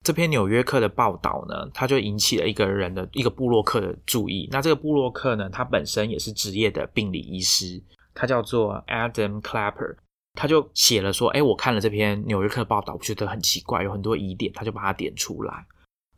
[0.04, 4.46] 这篇《纽约客》的报道呢，他就引起了一个人的一个布洛克的注意。
[4.52, 9.96] 那这个布洛克呢，他本身也是职业的病理医师，他叫做 Adam Clapper。
[10.34, 15.64] 他就写了说：“哎，我看了这篇《纽约客》报道，我觉得很奇怪，有很多疑点。”他就把它点出来。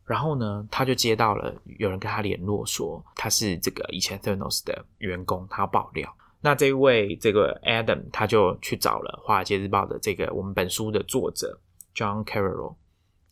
[0.03, 6.13] 然后呢，他就接到了有人跟他联络，说他是这个以前 Theranos 的员工，他要爆料。
[6.41, 11.57] 那这位这个 Adam 他就去找了《华尔街日报》的这个我们本书的作者
[11.95, 12.75] John Carroll。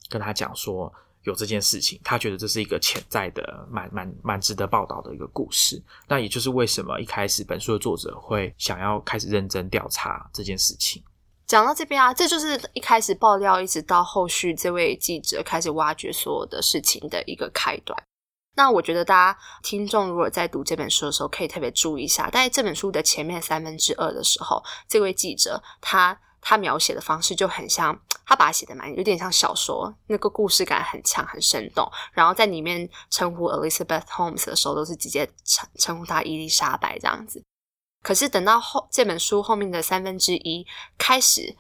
[0.10, 0.92] 跟他讲说
[1.24, 5.82] 有这件事情，他觉得这是一个潜在的、蛮蛮蛮值得报道的一个故事。
[6.08, 11.04] 那也就是为什么一开始本书的作者会想要开始认真调查这件事情。
[11.48, 17.96] 讲到这边啊，这就是一开始爆料，一直到后续这位记者开始挖掘所有的事情的一个开端。
[18.56, 31.92] 那我觉得大家听众如果在读这本书的时候，可以特别注意一下，在这本书的前面三分之二的时候，这位记者他他描写的方式就很像，他把它写的蛮有点像小说，那个故事感很强，很生动。
[32.14, 37.44] 然后在里面称呼 Elizabeth Holmes 的时候，都是直接称称呼她伊丽莎白这样子。
[38.04, 40.66] 可是等到后这本书后面的三分之一
[40.98, 41.58] 开始。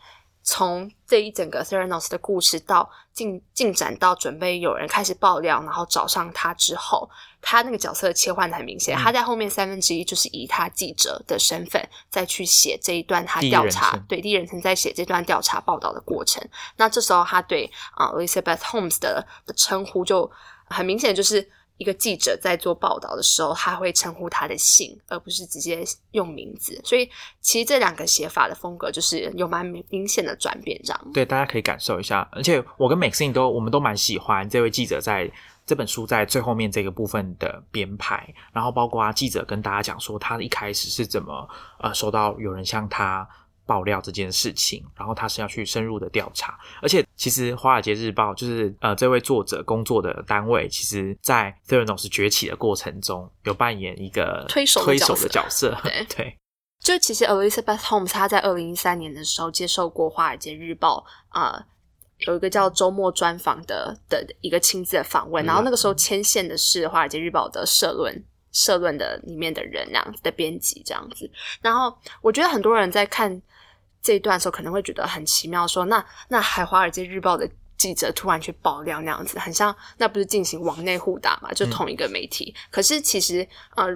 [0.47, 7.09] 从这一整个 Theranos 的故事到进进展到准备有人开始爆料，然后找上他之后，
[7.47, 8.97] 他那个角色的切换很明显。
[8.97, 16.43] 他在后面三分之一就是以他记者的身份再去写这一段他调查，对第一人称在写这段调查报道的过程。
[16.77, 20.29] 那这时候他对啊 Elizabeth Holmes 的的称呼就
[20.65, 21.47] 很明显，就是。
[21.77, 26.79] 一个记者在做报道的时候，他会称呼他的姓，而不是直接用名字。
[26.85, 27.09] 所以，
[27.41, 31.11] 其实这两个写法的风格就是有蛮明显的转变，这样。
[31.13, 32.25] 对，大家可以感受一下。
[32.31, 35.29] 而且，我跟 Maxine 都，我们都蛮喜欢这位记者在
[35.65, 38.33] 这本书在最后面这个部分的编排。
[38.53, 41.49] 然后，包括记者跟大家讲说，他一开始是怎么
[41.79, 43.27] 呃收到有人向他。
[43.67, 55.75] 爆料这件事情，然后他是要去深入的调查，而且其实《华尔街日报》就是呃这位作者工作的单位，其实在 Theranos 崛起的过程中，有扮演一个推手推手的角色。
[55.81, 56.37] 对， 对
[56.79, 61.03] 就其实 Elizabeth Holmes 他在二零一三年的时候接受过《华尔街日报》
[61.39, 61.65] 啊
[62.19, 68.23] 有一个叫周末专访的的一个亲自的访问，然后那个时候牵线的是《华尔街日报》的社论。
[68.57, 71.29] 社论的里面的人那样子的编辑这样子，
[71.61, 73.41] 然后我觉得很多人在看
[74.01, 81.51] 这一段的时候，可能会觉得很奇妙，说那那海华尔街日报的记者突然去爆料那样子，很像那不是进行网内互打嘛？
[81.51, 82.55] 就同一个媒体。
[82.71, 83.87] 可是其实呃，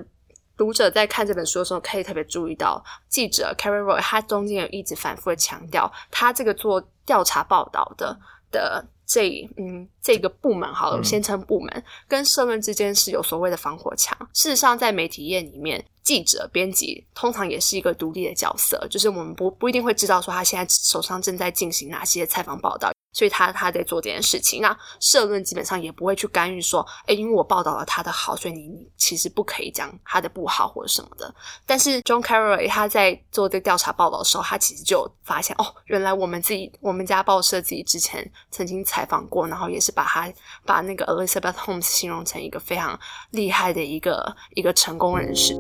[0.60, 8.20] 读者在看这本书的时候，可以特别注意到，记者 Karen Roy 他中间有一直反复的强调，他这个做调查报道的
[8.52, 8.86] 的。
[9.12, 14.16] 这嗯，这个部门好了，先称部门跟社论之间是有所谓的防火墙。
[14.36, 22.92] 事实上，在媒体业里面，记者、编辑通常也是一个独立的角色，就是我们不不一定会知道说他现在手上正在进行哪些采访报道。
[23.12, 31.34] 所以他他在做这件事情，那社论基本上也不会去干预说，哎，因为我报道了他的好，所以你其实不可以讲他的不好或者什么的。
[31.66, 40.32] 但是 John Carroll 他在做这个调查报道的时候，他其实就发现，哦，原来我们自己我们家报社自己之前曾经采访过，然后也是把他
[40.64, 42.98] 把那个 Elizabeth Holmes 形容成一个非常
[43.32, 45.60] 厉害的一个一个成功人士。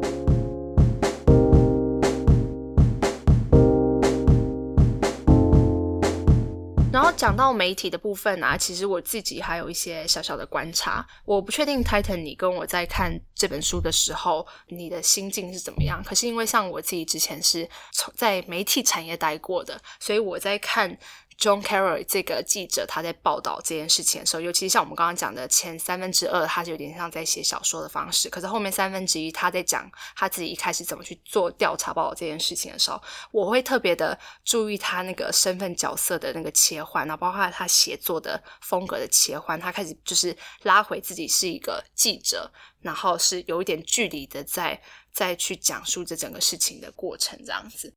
[7.11, 11.05] 讲到媒体的部分啊，其实我自己还有一些小小的观察。
[11.25, 16.03] 我不确定 Titan，你跟我在看这本书的时候，你的心境是怎么样？
[16.03, 20.97] 可是因为像我自己之前是从在媒体产业待过的，所以我在看。
[21.39, 28.29] John Carroll 这个记者他在报道这件事情的时候，尤其像我们刚刚讲的前三分之二，他就有点像在写小说的方式。
[28.29, 39.57] 可是后面三分之一，他在讲他自己一开始怎么去做调查报道这件事情的时候，我会特别的注意他那个身份角色的那个切换，然后包括他写作的风格的切换。
[39.57, 44.81] 他开始就是拉回自己是一个记者，然后是有一点距离的在
[45.13, 47.95] 再去讲述这整个事情的过程，这样子。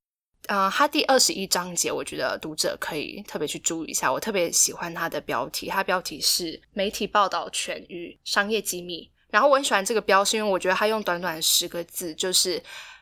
[0.49, 4.13] 呃，他第二十一章节，我觉得读者可以特别去注意一下。
[4.13, 9.09] 我特别喜欢他的标题，他标题是“媒体报道权与商业机密”。
[9.31, 12.61] 然后我很喜欢这个标，是因为我觉得他用短短的十个字，就是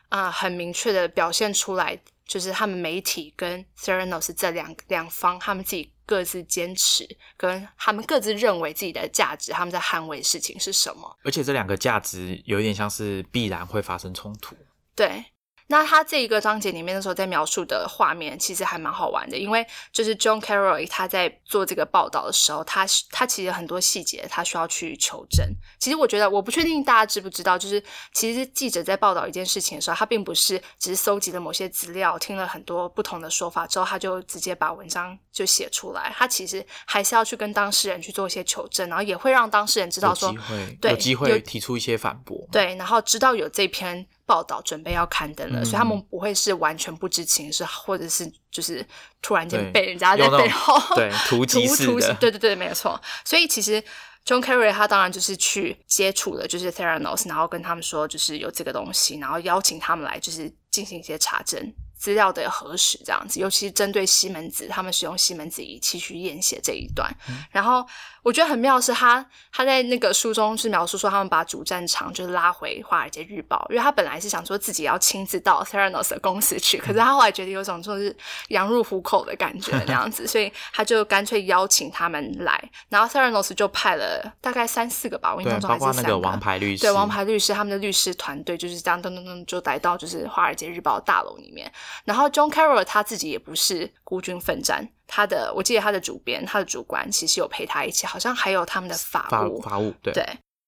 [0.09, 11.17] 啊，很明确的表现出来，就是他们媒体跟 Theranos 这两两方，他们自己各自坚持，跟他们各自认为自己的价值，他们在捍卫事情是什么。
[11.23, 14.55] 而且这两个价值有一点像是必然会发生冲突。
[14.95, 15.25] 对。
[15.71, 25.47] 那他这一个章节里面的时候，在描述的画面其实还蛮好玩的，因为就是 John Carroll 他在做这个报道的时候，他他其实很多细节他需要去求证。
[25.79, 27.81] 其实我觉得，我不确定大家知不知道，就是
[28.13, 36.13] 其实记者在报道一件事情的时候，他并不是只是搜集了某些资料，听了很多不同的说法之后，他就直接把文章就写出来。
[36.13, 40.35] 他其实还是要去跟当事人去做一些求证，然后也会让当事人知道说，
[40.81, 42.45] 对，有机会提出一些反驳。
[42.51, 44.05] 对，然后知道有这篇。
[44.31, 48.85] 报道准备要刊登了，所以他们不会是完全不知情，是或者是就是
[49.21, 52.97] 突然间被人家在背后 对突击式的，对对对，没有错。
[53.25, 53.83] 所以其实
[54.25, 61.73] John Kerry 他当然就是去接触了，就是 Theranos，然后跟他们说就是有这个东西，然后邀请他们来就是进行一些查证。
[62.01, 67.15] 资料的核实这样子，尤其是针对西门子，他们使用西门子仪器去验血这一段。
[67.51, 67.85] 然后
[68.23, 78.15] 我觉得很妙是他他在那个书中是描述说，他们把主战场就是拉回华尔街日报，因为他本来是想说自己要亲自到 Theranos 的公司去，可是他后来觉得有种就是
[78.49, 91.71] 羊入虎口的感觉那样子，所以他就干脆邀请他们来，然后 Theranos 就派了大概三四个吧，我印象中还是三个王牌律师，对王牌律师他们的律师团队就是这样噔噔噔就来到就是华尔街日报大楼里面。
[92.05, 99.59] 然后 John Carroll 他自己也不是孤军奋战，他的我记得他的主编、他的主管其实有陪他一起，好像还有他们的法务。
[99.59, 100.13] 法务对。
[100.13, 100.25] 对，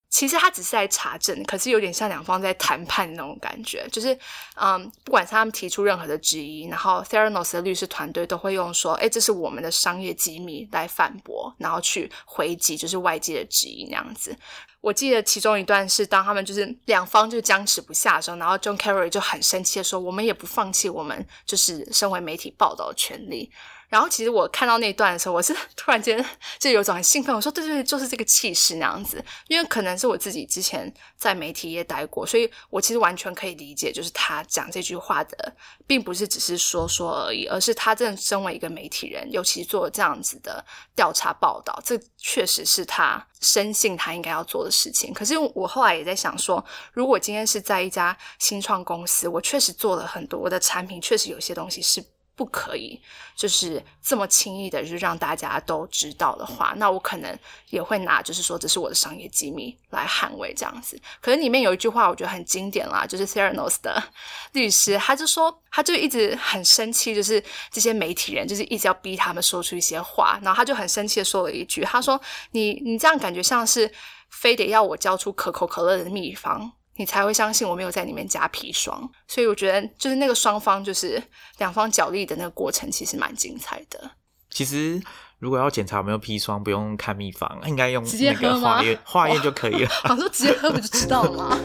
[0.10, 3.88] 其实他只是在查证，可是有点像两方在谈判那种感觉。
[3.90, 4.18] 就是
[4.56, 14.36] 嗯，不管是他们提出任何的质疑，然后 Theranos 的律师团队都会用说：“哎，这是我们的商业机密”来反驳，然后去回击就是外界的质疑那样子。
[14.82, 23.50] 我记得其中一段是当他们就是两方就僵持不下的时候，然后 John Kerry 就很生气的说：“我们也不放弃我们就是身为媒体报道的权利。”
[23.94, 26.26] 然后其实我看到那段的时候，我是 突然间
[26.58, 27.36] 就有种很兴奋。
[27.36, 40.66] 我说：“对对对，就是这个气势那样子。”因为可能是我自己之前在媒体业待过，所以我其实完全可以理解，就是他讲这句话的，并不是只是说说而已，而是他真的身为一个媒体人，尤其做这样子的
[40.96, 45.14] 调查报道，这确实是他深信他应该要做的事情。
[45.14, 52.04] 可是我后来也在想说，如果今天是在一家新创公司，我确实做了很多，我的产品确实有些东西是。
[52.36, 53.00] 不可以，
[53.36, 57.38] 就是这么轻易的就让大家都知道的话，那我可能
[57.70, 61.00] 也会拿，就是说这是我的商业机密来捍卫这样子。
[61.22, 64.04] 可是里面有一句话，我觉得很经典啦，就是 Theranos 的
[64.54, 72.20] 律师，他就说，他就一直很生气，就是这些媒体人，就是一直要逼他们说出一些话，然后他就很生气的说了一句，他说
[72.52, 73.92] ：“你你这样感觉像是
[74.30, 81.22] 非得要我交出可口可乐的秘方。”你才会相信我没有在里面加砒霜，所以我觉得就是那个双方就是
[81.58, 84.12] 两方角力的那个过程，其实蛮精彩的。
[84.52, 85.02] 其实
[85.40, 89.90] 如果要检查有没有砒霜，不用看秘方，应该用那个化验化验就可以了。
[89.90, 91.58] 好说直接喝不就知道了吗？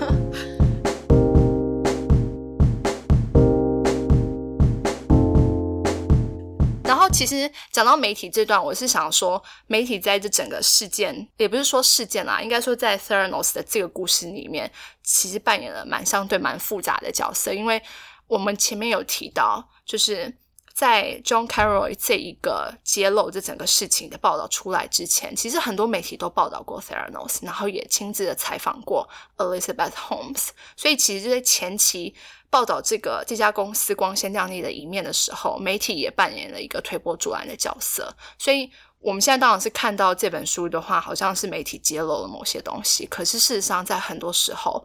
[7.10, 14.70] 其实讲到媒体这段，我是想说，媒体在这整个事件，也不是说事件啦，应该说在 Theranos 的这个故事里面，
[15.10, 17.52] 其实扮演了蛮相对蛮复杂的角色。
[17.52, 17.82] 因为
[18.26, 20.36] 我们前面有提到，就是
[20.74, 32.14] 在 John Carroll 这一个揭露这整个事情的报道出来之前，其实很多媒体都报道过 Theranos，然后也亲自的采访过 Elizabeth Holmes，所以其实就在前期。
[32.50, 38.10] 报道这个这家公司光鲜亮丽的一面的时候，媒体也扮演了一个推波助澜的角色。
[38.38, 43.06] 所以，我们现在当然是看到这本书的话，好像是媒体揭露了某些东西。
[43.06, 44.84] 可是，事实上，在很多时候，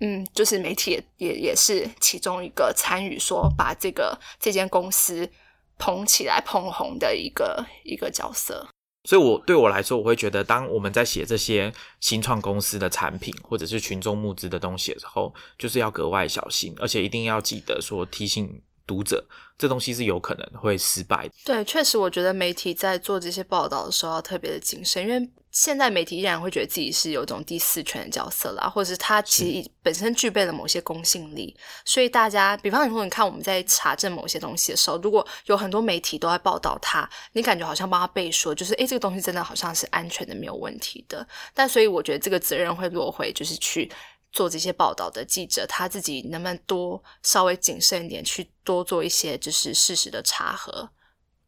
[0.00, 5.28] 嗯，就是媒体也也是其中一个参与，说把这个这间公司
[5.76, 8.68] 捧起来、捧红的一个一个角色。
[9.04, 19.24] 所以，我对我来说，我会觉得，当我们在写这些新创公司的产品，或者是群众募资的东西的时候，就是要格外小心，而且一定要记得说提醒读者，
[19.58, 21.34] 这东西是有可能会失败的。
[21.44, 25.30] 对，确实，我觉得媒体在做这些报道的时候要特别的谨慎，因为。
[25.52, 31.54] 现在媒体依然会觉得自己是有种第四权的角色啦，或者是他其实本身具备了某些公信力，
[31.84, 41.28] 所以大家，比方说，你看我们在查证某些东西的时候，如果有很多媒体都在报道它，你感觉好像帮他背说，就是诶，这个东西真的好像是安全的，没有问题的。
[41.52, 43.92] 但所以我觉得这个责任会落回，就是去
[44.32, 50.90] 做这些报道的记者他自己能不能多稍微谨慎一点，去多做一些就是事实的查核。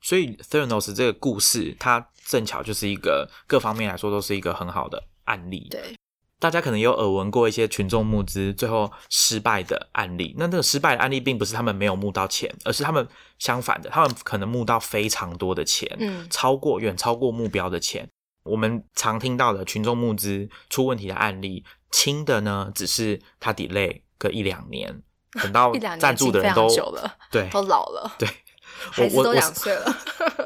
[0.03, 5.67] 所以 Theranos 这个故事，它正巧就是一个各方面来说都是一个很好的案例。
[5.71, 5.97] 对，
[6.39, 10.35] 大家可能有耳闻过一些群众募资最后失败的案例。
[10.37, 13.09] 那那个失败的案例，并不是他们没有募到钱，而是他们
[13.39, 18.07] 相反的，他们可能募到非常多的钱，嗯，超过远超过目标的钱。
[18.43, 21.65] 我们常听到的群众募资出问题的案例，
[21.95, 25.03] 轻的呢，只是他 delay 个一两年，
[25.41, 28.29] 等到赞助的人都久了，对，都老了，对。
[28.91, 29.97] 孩子都两岁了，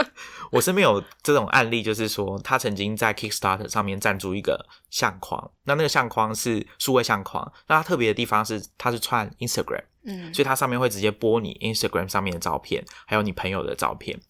[0.53, 14.21] 我身边有这种案例，就是说他曾经在 Kickstarter 上面赞助一个相框，那那个相框是数位相框，那它特别的地方是它是串 Instagram，嗯，所以它上面会直接播你 Instagram 上面的照片，还有你朋友的照片，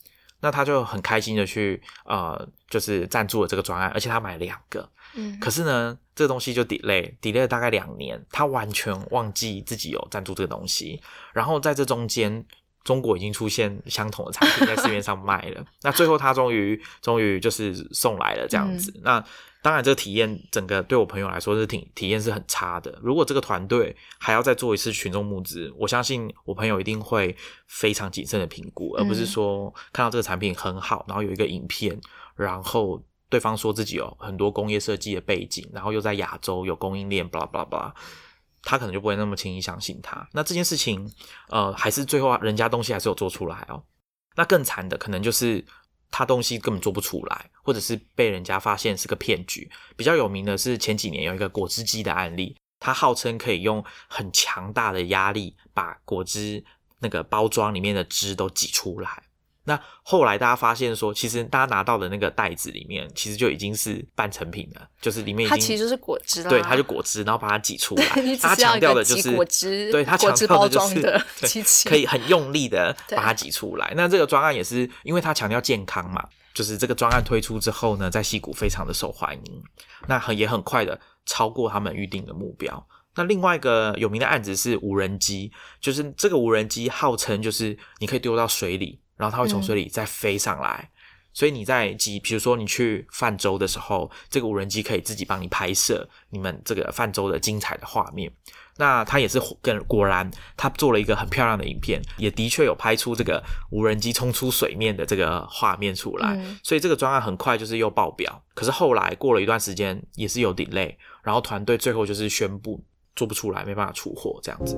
[0.40, 4.88] 那他就很开心的去呃，就是赞助了这个专案，而且他买了两个，
[5.18, 11.02] 嗯，可是呢，这个东西就 delay delay 了大概两年，他完全忘记自己有赞助这个东西，
[11.34, 12.46] 然后在这中间。
[12.84, 15.62] 中国已经出现相同的产品在市面上卖了。
[15.82, 18.90] 那最后他终于终于就是送来了这样子。
[19.04, 19.22] 那
[19.60, 22.98] 当然，这个体验整个对我朋友来说是挺体验是很差的。
[23.02, 32.00] 如果这个团队还要再做一次群众募资，我相信我朋友一定会非常谨慎的评估，而不是说看到这个产品很好，然后有一个影片，
[32.36, 37.94] 然后对方说自己有很多工业设计的背景，然后又在亚洲有供应链，巴拉巴拉巴拉，
[38.62, 40.28] 他可能就不会那么轻易相信他。
[40.32, 41.10] 那这件事情，
[41.48, 43.82] 呃，还是最后人家东西还是有做出来哦。
[44.36, 45.64] 那更惨的可能就是。
[46.10, 49.70] 他东西根本做不出来，或者是被人家发现是个骗局。
[49.94, 56.64] 比较有名的是前几年有一个果汁机的案例，它号称可以用很强大的压力把果汁
[56.98, 59.22] 那个包装里面的汁都挤出来。
[59.68, 68.04] 那后来大家发现说，其实大家拿到的那个袋子里面，其实就已经是半成品了，就是里面已经它其实是果汁啦，对，它就果汁，然后把它挤出来。
[68.40, 73.92] 它强调的就是果汁，对，它强调的就是 可以很用力的把它挤出来。
[73.94, 79.62] 那这个专案也是因为它强调健康嘛，就是这个专案推出之后呢，在溪谷非常的受欢迎，
[80.06, 82.86] 那很也很快的超过他们预定的目标。
[83.14, 85.50] 那另外一个有名的案子是无人机，
[85.80, 89.00] 就是这个无人机号称就是你可以丢到水里。
[89.18, 90.88] 然后它会从水里再飞上来，
[91.34, 98.32] 所以你在几，比如说你去泛舟的时候，这个无人机可以自己帮你拍摄你们这个泛舟的精彩的画面。
[98.80, 103.42] 那它也是跟果然，它做了一个很漂亮的影片，也的确有拍出这个
[103.72, 106.40] 无人机冲出水面的这个画面出来。
[106.62, 108.40] 所以这个专案很快就是又爆表。
[108.54, 110.94] 可是后来过了一段时间，也是有 delay，
[111.24, 112.80] 然后团队最后就是宣布
[113.16, 114.76] 做不出来，没办法出货这样子。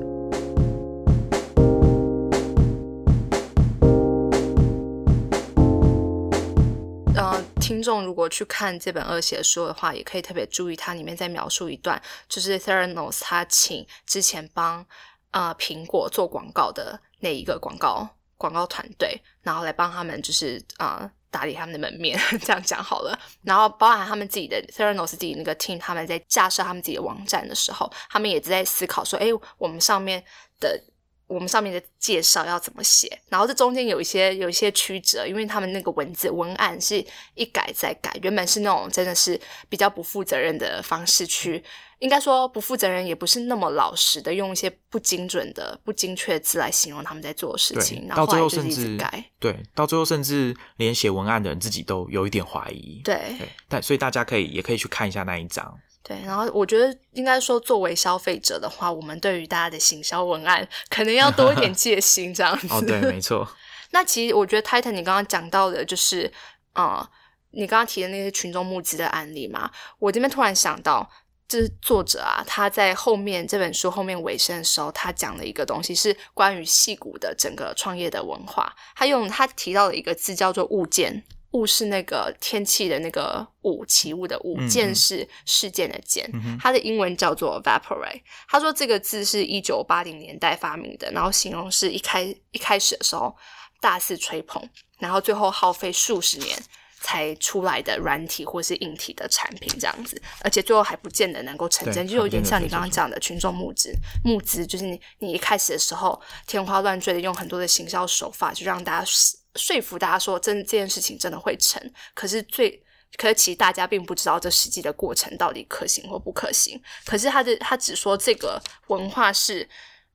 [7.70, 14.84] 听众如果去看这本二写书的话，也可以特别注意它里面在描述一段，就是 Theranos 他请之前帮
[15.30, 23.16] 啊苹果做广告的那一个广告广告团队，然后来帮他们就是啊打理他们的门面， 这样讲好了。
[23.42, 30.24] 然后包含他们自己的 Theranos 自己那个 team，他们在架设他们自己的网站的时候，他们也在思考说，哎，我们上面
[30.58, 30.82] 的。
[31.30, 33.20] 我们上面的介绍要怎么写？
[33.28, 37.02] 然后这中间有一些有一些曲折，因为他们那个文字文案是
[37.34, 41.62] 一改再改，原本是那种真的是比较不负责任的方式去，
[42.00, 48.08] 应该说不负责任，也不是那么老实的，用一些不精准的、不精确的字来形容他们在做的事情。
[48.08, 53.00] 到最后甚至改，对，到最后甚至连写文案的人自己都有一点怀疑。
[53.04, 53.36] 对，
[53.68, 55.78] 但所以大家可以也可以去看一下那一章。
[56.02, 62.66] 对，然后我觉得应该说，作为消费者的话，我们对于大家的行销文案可能要多一点戒心，这样子。
[62.70, 63.46] 哦，对，没错。
[63.92, 66.32] 那其实我觉得 Titan，你刚刚讲到的，就是
[66.72, 67.06] 啊，
[67.50, 71.08] 你刚刚提的那些群众募资的案例嘛，我这边突然想到，
[71.46, 78.74] 就是作者啊，他在后面这本书后面尾声的时候，他讲了一个东西，是关于戏骨的整个创业的文化。
[78.96, 81.22] 他用他提到了一个字叫做物件。
[81.52, 86.30] 物是那个天气的那个雾，起雾的雾；件是事件的件。
[86.60, 88.22] 它的英文叫做 evaporate。
[88.48, 92.22] 他说这个字是一九八零年代发明的，然后形容是一开
[92.52, 93.36] 一开始的时候
[93.80, 94.62] 大肆吹捧，
[94.98, 96.56] 然后最后耗费数十年
[97.00, 103.92] 才出来的软体或是硬体的产品这样子，而且最后还不见得能够成真，就有点像你刚刚讲的群众募资。
[104.22, 109.10] 募资就是你你一开始的时候天花乱坠的用很多的行销手法，就让大家。
[109.56, 111.82] 说服大家说真这件事情真的会成，
[112.14, 112.82] 可是最
[113.16, 116.80] 可是其实大家并不知道这实际的过程到底可行或不可行。
[117.04, 119.68] 可是他的他只说这个文化是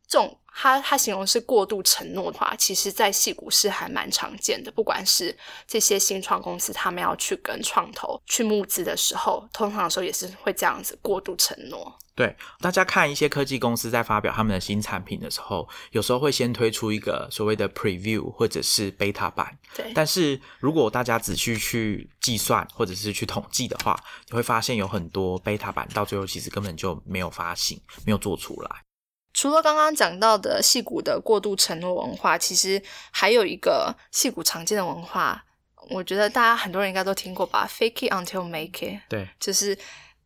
[0.07, 4.71] 这种，他他形容是过度承诺的话，其实在戏股是还蛮常见的。
[4.71, 11.99] 不管是这些新创公司，他们要去跟创投去募资的时候，通常的时候也是会这样子过度承诺。
[12.15, 19.57] 对，大家看一些科技公司在发表他们的新产品的时候，有时候会先推出一个所谓的 preview 或者是 beta 版。
[19.75, 28.69] 对，但是如果大家仔细去计算或者是去统计的话，你会发现有很多 beta 版到最后其实根本就没有发行，没有做出来。
[29.33, 35.43] 除了刚刚讲到的戏骨的过度承诺文化，其实还有一个戏骨常见的文化，
[35.89, 39.01] 我觉得大家很多人应该都听过吧，fake it until make it。
[39.09, 39.77] 对，就是。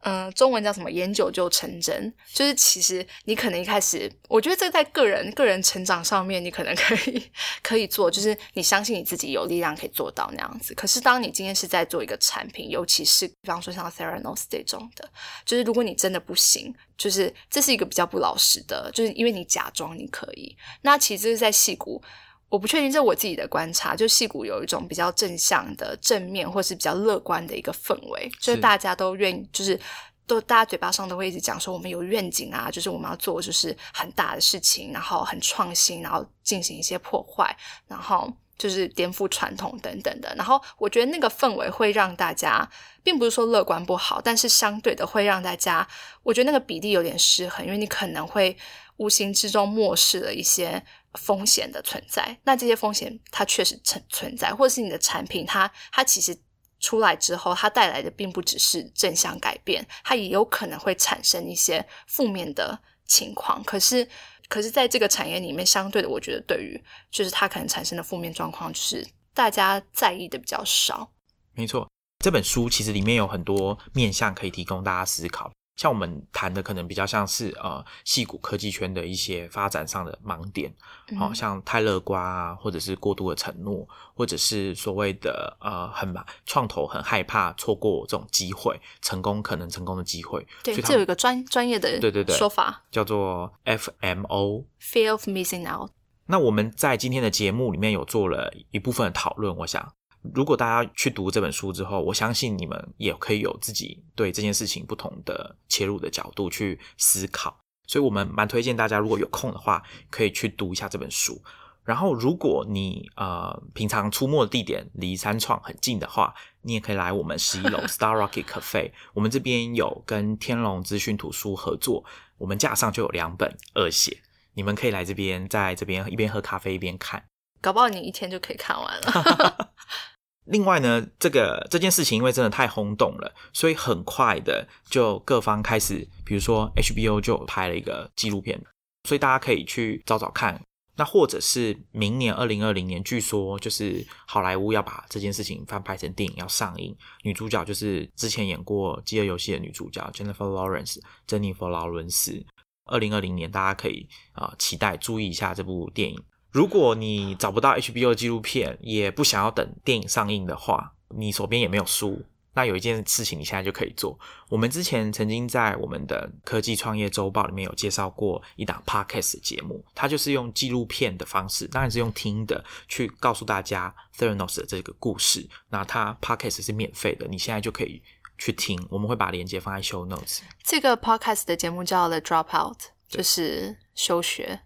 [0.02, 0.90] 嗯，中文叫什么？
[0.90, 7.32] 研究就成真，就是其实你可能一开始，我觉得这在个人个人成长上面，你可能 可以
[7.62, 10.74] 可以做，就是你相信你自己有力量可以做到那样子。
[10.74, 15.10] 可是当你今天是在做一个产品，尤其是比方说像 Theranos 这种的，
[15.46, 22.02] 就是如果你真的不行，就是这是一个比较不老实的，就是因为你假装你可以，那其实是在戏骨。
[22.50, 29.80] 我不确定，这是我自己的观察，就戏骨有一种比较正向的、正面或是比较乐观的一个氛围，就是大家都愿意，就是
[30.26, 37.56] 都大家嘴巴上都会一直讲说我们有愿景啊，就是我们要做就是很大的事情，然后很创新，然后进行一些破坏，
[37.88, 40.34] 然后就是颠覆传统等等的。
[40.36, 42.68] 然后我觉得那个氛围会让大家，
[43.04, 45.88] 并不是说乐观不好，但是相对的会让大家，
[46.24, 48.58] 我觉得那个比例有点失衡，因为你可能会
[49.00, 50.82] 无形之中漠视了一些
[51.16, 52.38] 风险的存在。
[52.44, 56.40] 那这些风险它确实存存在，或者是你的产品它它其实。
[56.82, 63.62] 出来之后，它带来的并不只是正向改变，它也有可能会产生一些负面的情况。
[63.66, 64.08] 可是，
[64.48, 66.82] 可是在这个产业里面，相对的，我觉得对于
[67.12, 71.12] 就是它可能产生的负面状况，就是大家在意的比较少。
[71.52, 71.86] 没错，
[72.24, 75.52] 这本书其实里面有很多面向可以提供大家思考。
[75.80, 80.70] 像我们谈的可能比较像是呃，戏骨科技圈的一些发展上的盲点，
[81.18, 86.14] 好像太乐观啊，或者是过度的承诺，或者是所谓的呃很
[86.46, 90.46] 创投很害怕错过这种机会，成功可能成功的机会。
[90.66, 95.92] 对，这有一个专专业的对对对说法，叫做 FMO，Fear of Missing Out。
[96.26, 99.94] 那我们在今天的节目里面有做了一部分的讨论，我想。
[100.34, 107.58] 如果大家去读这本书之后，我相信你们也可以有自己对这件事情不同的切入的角度去思考。
[107.88, 111.42] 所以，我们蛮推荐大家，如果有空的话，可以去读一下这本书。
[111.84, 118.92] 然后，如果你呃平常出没的地点离三创很近的话，你也可以来我们十一楼 Star Rocket Cafe。
[119.16, 122.06] 我们这边有跟天龙资讯图书合作，
[122.38, 124.22] 我们架上就有两本二写，
[124.54, 127.24] 你们可以来这边，在这边一边喝咖啡一边看。
[127.62, 129.74] 搞不好你一天就可以看完了。
[130.46, 138.60] 另外呢，这个这件事情因为真的太轰动了，所以很快的就各方开始，比如说 HBO 就拍了一个纪录片，
[139.08, 140.60] 所以大家可以去找找看。
[140.96, 146.94] 那或者是明年二零二零年，据说就是好莱坞要把这件事情翻拍成电影要上映，
[147.24, 152.46] 女主角就是之前演过《饥饿游戏》的女主角 Jennifer Lawrence，珍妮弗·劳伦斯。
[152.92, 156.20] 二零二零年大家可以啊期待注意一下这部电影。
[156.52, 162.24] 如果你找不到 HBO 纪录片，也不想要等电影上映的话，你手边也没有书，
[162.56, 164.18] 那有一件事情你现在就可以做。
[164.50, 175.48] 我们之前曾经在我们的科技创业周报里面有介绍过一档 Podcast 节目，它就是用纪录片的方式，当然是用听的，去告诉大家 Theranos 的这个故事。
[175.70, 178.02] 那它 Podcast 是免费的，你现在就可以
[178.40, 178.84] 去听。
[178.90, 180.40] 我们会把链接放在 Show Notes。
[180.64, 182.78] 这个 Podcast 的节目叫 The Dropout，
[183.08, 184.62] 就是休学、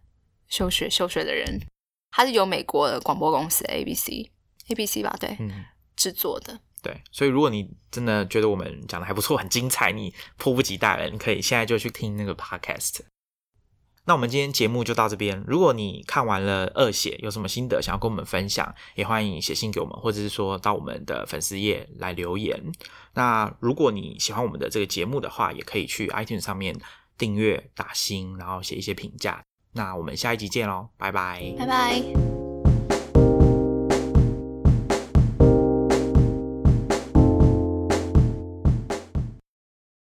[0.47, 1.59] 休学、休学的人。
[2.15, 5.35] 它是由美国的广播公司 ABC，ABC 吧，对，
[5.95, 6.59] 制作的。
[6.83, 12.99] 对，所以如果你真的觉得我们讲的还不错，很精彩，你迫不及待了，你可以现在就去听那个 podcast。
[14.05, 15.43] 那我们今天节目就到这边。
[15.47, 22.61] 如果你看完了二写，有什么心得想要跟我们分享，也欢迎写信给我们，或者是说到我们的粉丝页来留言。
[23.13, 26.79] 那如果你喜欢我们的这个节目的话，也可以去 iTunes 上面
[27.17, 29.41] 订阅、打星，然后写一些评价。
[29.73, 32.42] 那我们下一集见喽，拜拜，拜拜。